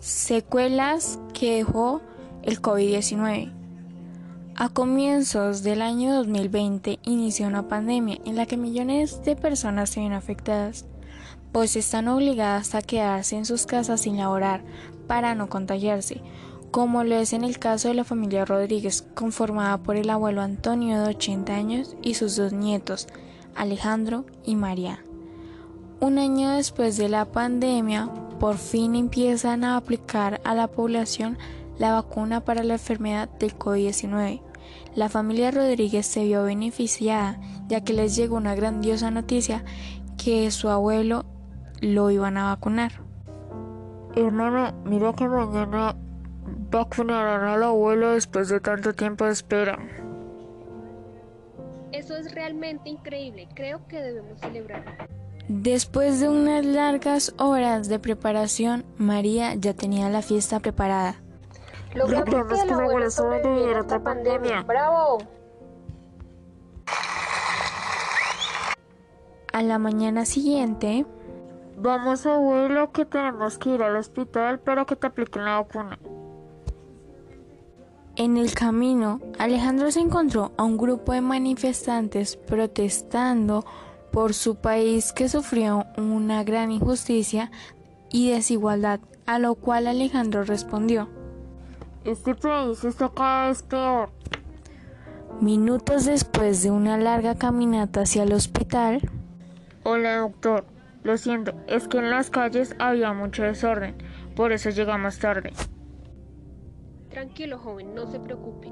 Secuelas 0.00 1.18
que 1.34 1.56
dejó 1.56 2.00
el 2.42 2.62
COVID-19. 2.62 3.52
A 4.56 4.70
comienzos 4.70 5.62
del 5.62 5.82
año 5.82 6.14
2020 6.14 7.00
inició 7.02 7.46
una 7.46 7.68
pandemia 7.68 8.16
en 8.24 8.36
la 8.36 8.46
que 8.46 8.56
millones 8.56 9.22
de 9.24 9.36
personas 9.36 9.90
se 9.90 10.00
ven 10.00 10.14
afectadas, 10.14 10.86
pues 11.52 11.76
están 11.76 12.08
obligadas 12.08 12.74
a 12.74 12.80
quedarse 12.80 13.36
en 13.36 13.44
sus 13.44 13.66
casas 13.66 14.00
sin 14.00 14.16
laborar 14.16 14.62
para 15.06 15.34
no 15.34 15.50
contagiarse, 15.50 16.22
como 16.70 17.04
lo 17.04 17.16
es 17.16 17.34
en 17.34 17.44
el 17.44 17.58
caso 17.58 17.88
de 17.88 17.94
la 17.94 18.04
familia 18.04 18.46
Rodríguez, 18.46 19.04
conformada 19.14 19.76
por 19.82 19.96
el 19.96 20.08
abuelo 20.08 20.40
Antonio 20.40 21.02
de 21.02 21.10
80 21.10 21.54
años 21.54 21.96
y 22.00 22.14
sus 22.14 22.36
dos 22.36 22.54
nietos, 22.54 23.06
Alejandro 23.54 24.24
y 24.46 24.56
María. 24.56 25.04
Un 26.00 26.18
año 26.18 26.52
después 26.52 26.96
de 26.96 27.10
la 27.10 27.26
pandemia, 27.26 28.08
por 28.40 28.56
fin 28.56 28.94
empiezan 28.96 29.64
a 29.64 29.76
aplicar 29.76 30.40
a 30.44 30.54
la 30.54 30.66
población 30.66 31.36
la 31.78 31.92
vacuna 31.92 32.40
para 32.40 32.64
la 32.64 32.74
enfermedad 32.74 33.28
del 33.38 33.56
COVID-19. 33.56 34.42
La 34.94 35.10
familia 35.10 35.50
Rodríguez 35.50 36.06
se 36.06 36.24
vio 36.24 36.42
beneficiada 36.44 37.38
ya 37.68 37.82
que 37.82 37.92
les 37.92 38.16
llegó 38.16 38.36
una 38.36 38.54
grandiosa 38.54 39.10
noticia 39.10 39.62
que 40.16 40.50
su 40.50 40.70
abuelo 40.70 41.26
lo 41.82 42.10
iban 42.10 42.38
a 42.38 42.46
vacunar. 42.46 42.92
Hermano, 44.16 44.72
mira 44.84 45.12
que 45.12 45.28
mañana 45.28 45.94
vacunarán 46.70 47.46
al 47.46 47.62
abuelo 47.62 48.12
después 48.12 48.48
de 48.48 48.60
tanto 48.60 48.94
tiempo 48.94 49.26
de 49.26 49.32
espera. 49.32 49.78
Eso 51.92 52.16
es 52.16 52.34
realmente 52.34 52.88
increíble. 52.88 53.48
Creo 53.54 53.86
que 53.86 54.00
debemos 54.00 54.40
celebrarlo. 54.40 55.19
Después 55.52 56.20
de 56.20 56.28
unas 56.28 56.64
largas 56.64 57.34
horas 57.36 57.88
de 57.88 57.98
preparación, 57.98 58.84
María 58.98 59.56
ya 59.56 59.74
tenía 59.74 60.08
la 60.08 60.22
fiesta 60.22 60.60
preparada. 60.60 61.16
Logramos 61.92 62.46
que 62.46 62.62
el 62.62 62.70
abuelo 62.70 63.10
sobreviviera 63.10 63.80
otra 63.80 64.00
pandemia. 64.00 64.62
¡Bravo! 64.62 65.18
A 69.52 69.62
la 69.62 69.78
mañana 69.80 70.24
siguiente, 70.24 71.04
Vamos 71.76 72.26
abuelo 72.26 72.92
que 72.92 73.04
tenemos 73.04 73.58
que 73.58 73.70
ir 73.70 73.82
al 73.82 73.96
hospital 73.96 74.60
para 74.60 74.84
que 74.84 74.94
te 74.94 75.08
apliquen 75.08 75.46
la 75.46 75.62
vacuna. 75.62 75.98
En 78.14 78.36
el 78.36 78.54
camino, 78.54 79.20
Alejandro 79.36 79.90
se 79.90 79.98
encontró 79.98 80.52
a 80.58 80.62
un 80.62 80.76
grupo 80.76 81.12
de 81.12 81.22
manifestantes 81.22 82.36
protestando 82.36 83.64
por 84.10 84.34
su 84.34 84.56
país 84.56 85.12
que 85.12 85.28
sufrió 85.28 85.86
una 85.96 86.44
gran 86.44 86.72
injusticia 86.72 87.50
y 88.10 88.30
desigualdad, 88.30 89.00
a 89.26 89.38
lo 89.38 89.54
cual 89.54 89.86
Alejandro 89.86 90.44
respondió. 90.44 91.08
Este 92.04 92.34
país 92.34 92.82
está 92.84 93.08
cada 93.08 93.48
vez 93.48 93.62
peor. 93.62 94.10
Minutos 95.40 96.04
después 96.04 96.62
de 96.62 96.70
una 96.70 96.98
larga 96.98 97.34
caminata 97.34 98.02
hacia 98.02 98.24
el 98.24 98.32
hospital, 98.32 99.00
Hola 99.82 100.18
doctor, 100.18 100.66
lo 101.04 101.16
siento, 101.16 101.54
es 101.66 101.88
que 101.88 101.96
en 101.96 102.10
las 102.10 102.28
calles 102.28 102.76
había 102.78 103.14
mucho 103.14 103.44
desorden, 103.44 103.96
por 104.36 104.52
eso 104.52 104.68
llegamos 104.68 105.18
tarde. 105.18 105.54
Tranquilo, 107.08 107.58
joven, 107.58 107.94
no 107.94 108.06
se 108.06 108.20
preocupe. 108.20 108.70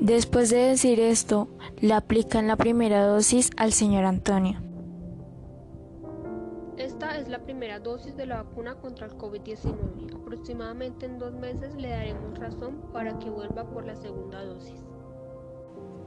Después 0.00 0.50
de 0.50 0.58
decir 0.58 1.00
esto, 1.00 1.48
le 1.80 1.94
aplican 1.94 2.46
la 2.46 2.56
primera 2.56 3.06
dosis 3.06 3.50
al 3.56 3.72
señor 3.72 4.04
Antonio. 4.04 4.60
Esta 6.76 7.16
es 7.16 7.28
la 7.28 7.38
primera 7.38 7.78
dosis 7.78 8.16
de 8.16 8.26
la 8.26 8.42
vacuna 8.42 8.74
contra 8.74 9.06
el 9.06 9.12
COVID-19. 9.12 10.14
Aproximadamente 10.14 11.06
en 11.06 11.18
dos 11.18 11.32
meses 11.34 11.74
le 11.76 11.88
daremos 11.88 12.38
razón 12.38 12.80
para 12.92 13.18
que 13.18 13.30
vuelva 13.30 13.64
por 13.70 13.86
la 13.86 13.94
segunda 13.94 14.44
dosis. 14.44 14.82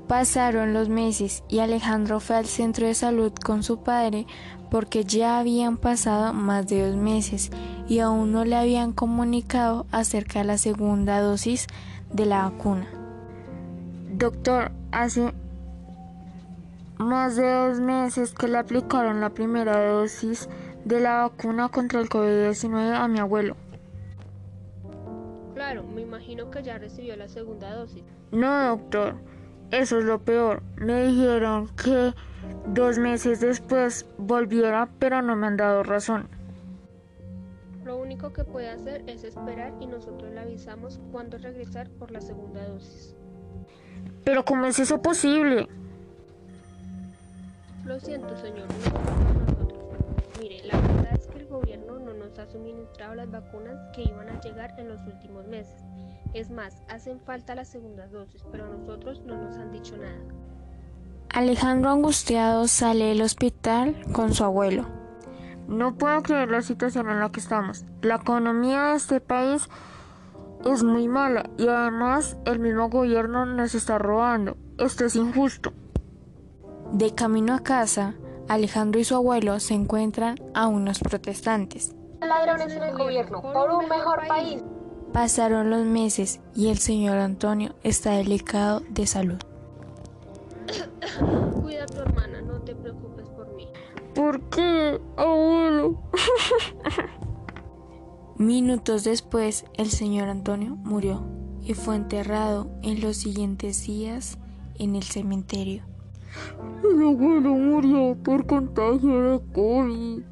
Pasaron 0.07 0.73
los 0.73 0.87
meses 0.87 1.43
y 1.49 1.59
Alejandro 1.59 2.19
fue 2.19 2.37
al 2.37 2.45
centro 2.45 2.87
de 2.87 2.93
salud 2.93 3.33
con 3.43 3.63
su 3.63 3.83
padre 3.83 4.25
porque 4.69 5.03
ya 5.03 5.39
habían 5.39 5.77
pasado 5.77 6.33
más 6.33 6.67
de 6.67 6.87
dos 6.87 6.95
meses 6.95 7.51
y 7.87 7.99
aún 7.99 8.31
no 8.31 8.45
le 8.45 8.55
habían 8.55 8.93
comunicado 8.93 9.85
acerca 9.91 10.39
de 10.39 10.45
la 10.45 10.57
segunda 10.57 11.19
dosis 11.19 11.67
de 12.13 12.25
la 12.25 12.49
vacuna. 12.49 12.96
Doctor, 14.09 14.71
hace 14.91 15.33
más 16.97 17.35
de 17.35 17.51
dos 17.51 17.79
meses 17.79 18.33
que 18.33 18.47
le 18.47 18.57
aplicaron 18.57 19.21
la 19.21 19.29
primera 19.29 19.91
dosis 19.91 20.49
de 20.85 20.99
la 20.99 21.23
vacuna 21.23 21.69
contra 21.69 21.99
el 21.99 22.09
COVID-19 22.09 22.95
a 22.95 23.07
mi 23.07 23.19
abuelo. 23.19 23.55
Claro, 25.53 25.83
me 25.83 26.01
imagino 26.01 26.49
que 26.49 26.63
ya 26.63 26.77
recibió 26.77 27.15
la 27.17 27.27
segunda 27.27 27.73
dosis. 27.75 28.03
No, 28.31 28.69
doctor, 28.69 29.15
eso 29.71 29.99
es 29.99 30.05
lo 30.05 30.19
peor. 30.19 30.63
Me 30.77 31.07
dijeron 31.07 31.69
que 31.75 32.13
dos 32.67 32.97
meses 32.97 33.41
después 33.41 34.05
volviera, 34.17 34.87
pero 34.99 35.21
no 35.21 35.35
me 35.35 35.47
han 35.47 35.57
dado 35.57 35.83
razón. 35.83 36.29
Lo 37.83 37.97
único 37.97 38.31
que 38.31 38.43
puede 38.43 38.69
hacer 38.69 39.03
es 39.07 39.23
esperar 39.23 39.73
y 39.79 39.87
nosotros 39.87 40.31
le 40.31 40.39
avisamos 40.39 40.99
cuándo 41.11 41.37
regresar 41.37 41.89
por 41.89 42.11
la 42.11 42.21
segunda 42.21 42.65
dosis. 42.67 43.15
Pero 44.23 44.43
¿cómo 44.43 44.65
es 44.65 44.79
eso 44.79 45.01
posible? 45.01 45.67
Lo 47.85 47.99
siento, 47.99 48.35
señor, 48.37 48.67
no 48.67 48.77
nosotros. 48.79 49.97
Mire, 50.41 50.61
la 50.65 50.77
verdad 50.79 51.13
es 51.13 51.27
que 51.27 51.39
el 51.39 51.47
gobierno 51.47 51.99
no 51.99 52.13
nos 52.13 52.37
ha 52.37 52.45
suministrado 52.47 53.15
las 53.15 53.31
vacunas 53.31 53.75
que 53.95 54.03
iban 54.03 54.27
a 54.29 54.41
llegar 54.41 54.73
en 54.77 54.89
los 54.89 54.99
últimos 55.07 55.47
meses. 55.47 55.81
Es 56.33 56.49
más, 56.49 56.81
hacen 56.89 57.19
falta 57.21 57.55
las 57.55 57.69
segundas 57.69 58.11
dosis, 58.11 58.43
pero 58.51 58.65
a 58.65 58.69
nosotros 58.69 59.21
no 59.25 59.37
nos 59.37 59.55
han 59.57 59.71
dicho 59.71 59.95
nada. 59.97 60.19
Alejandro 61.29 61.91
angustiado 61.91 62.67
sale 62.67 63.05
del 63.05 63.21
hospital 63.21 63.95
con 64.11 64.33
su 64.33 64.43
abuelo. 64.43 64.85
No 65.67 65.95
puedo 65.95 66.21
creer 66.23 66.49
la 66.49 66.61
situación 66.61 67.09
en 67.09 67.19
la 67.19 67.29
que 67.29 67.39
estamos. 67.39 67.85
La 68.01 68.15
economía 68.15 68.83
de 68.85 68.95
este 68.95 69.19
país 69.19 69.69
es 70.65 70.83
muy 70.83 71.07
mala 71.07 71.49
y 71.57 71.67
además 71.67 72.37
el 72.45 72.59
mismo 72.59 72.89
gobierno 72.89 73.45
nos 73.45 73.75
está 73.75 73.97
robando. 73.97 74.57
Esto 74.77 75.05
es 75.05 75.15
injusto. 75.15 75.73
De 76.91 77.13
camino 77.13 77.53
a 77.53 77.59
casa, 77.59 78.15
Alejandro 78.47 78.99
y 78.99 79.03
su 79.03 79.15
abuelo 79.15 79.59
se 79.59 79.73
encuentran 79.73 80.37
a 80.53 80.67
unos 80.67 80.99
protestantes. 80.99 81.95
Ladrones 82.21 82.71
en 82.71 82.83
el 82.83 82.97
gobierno, 82.97 83.41
por 83.41 83.71
un 83.71 83.87
mejor 83.89 84.27
país. 84.27 84.63
Pasaron 85.13 85.69
los 85.69 85.85
meses 85.85 86.39
y 86.55 86.69
el 86.69 86.77
señor 86.77 87.17
Antonio 87.17 87.75
está 87.83 88.11
delicado 88.11 88.81
de 88.89 89.07
salud. 89.07 89.39
Cuida 91.61 91.83
a 91.83 91.87
tu 91.87 91.99
hermana, 91.99 92.41
no 92.41 92.59
te 92.61 92.75
preocupes 92.75 93.27
por 93.29 93.47
mí. 93.55 93.67
¿Por 94.13 94.41
qué, 94.49 94.99
abuelo? 95.15 96.01
Minutos 98.37 99.03
después, 99.03 99.65
el 99.77 99.89
señor 99.89 100.29
Antonio 100.29 100.75
murió 100.75 101.25
y 101.63 101.73
fue 101.73 101.95
enterrado 101.95 102.69
en 102.83 103.01
los 103.01 103.17
siguientes 103.17 103.87
días 103.87 104.37
en 104.77 104.95
el 104.95 105.01
cementerio. 105.01 105.83
El 106.83 107.01
abuelo 107.01 107.55
murió 107.55 108.15
por 108.23 108.45
contagio 108.45 109.31
de 109.31 109.41
COVID. 109.53 110.23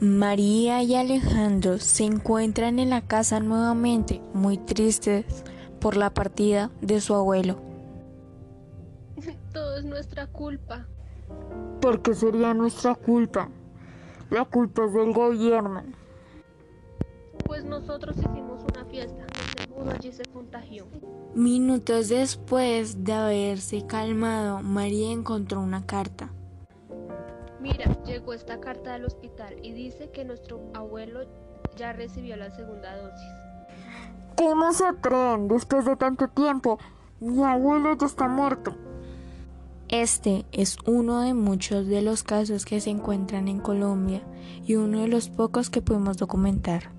María 0.00 0.82
y 0.82 0.96
Alejandro 0.96 1.78
se 1.78 2.04
encuentran 2.04 2.80
en 2.80 2.90
la 2.90 3.02
casa 3.02 3.38
nuevamente, 3.38 4.20
muy 4.34 4.58
tristes 4.58 5.24
por 5.80 5.96
la 5.96 6.14
partida 6.14 6.72
de 6.80 7.00
su 7.00 7.14
abuelo. 7.14 7.60
Todo 9.52 9.78
es 9.78 9.84
nuestra 9.84 10.26
culpa. 10.26 10.86
¿Por 11.80 12.02
qué 12.02 12.14
sería 12.14 12.54
nuestra 12.54 12.94
culpa? 12.94 13.48
La 14.30 14.44
culpa 14.44 14.84
es 14.84 14.92
del 14.92 15.12
gobierno. 15.12 15.82
Pues 17.46 17.64
nosotros 17.64 18.16
hicimos 18.18 18.62
una 18.72 18.84
fiesta. 18.84 19.26
Seguro 19.56 19.90
allí 19.90 20.12
se 20.12 20.24
contagió. 20.24 20.86
Minutos 21.34 22.08
después 22.08 23.04
de 23.04 23.12
haberse 23.12 23.86
calmado, 23.86 24.60
María 24.62 25.10
encontró 25.12 25.60
una 25.60 25.86
carta. 25.86 26.30
Mira, 27.60 27.96
llegó 28.04 28.34
esta 28.34 28.60
carta 28.60 28.92
del 28.92 29.04
hospital 29.04 29.56
y 29.62 29.72
dice 29.72 30.10
que 30.10 30.24
nuestro 30.24 30.60
abuelo 30.74 31.20
ya 31.76 31.92
recibió 31.92 32.36
la 32.36 32.50
segunda 32.50 32.96
dosis. 32.96 33.28
¿Cómo 34.36 34.72
se 34.72 34.86
atreven 34.86 35.48
después 35.48 35.84
de 35.84 35.96
tanto 35.96 36.28
tiempo? 36.28 36.78
Mi 37.20 37.42
abuelo 37.42 37.96
ya 37.96 38.06
está 38.06 38.28
muerto. 38.28 38.74
Este 39.90 40.44
es 40.52 40.76
uno 40.84 41.22
de 41.22 41.32
muchos 41.32 41.86
de 41.86 42.02
los 42.02 42.22
casos 42.22 42.66
que 42.66 42.78
se 42.78 42.90
encuentran 42.90 43.48
en 43.48 43.58
Colombia 43.58 44.20
y 44.66 44.74
uno 44.74 45.00
de 45.00 45.08
los 45.08 45.30
pocos 45.30 45.70
que 45.70 45.80
podemos 45.80 46.18
documentar. 46.18 46.97